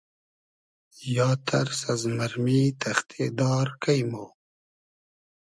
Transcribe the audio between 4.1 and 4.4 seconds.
مۉ